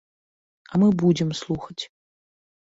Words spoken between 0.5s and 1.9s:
А мы будзем слухаць.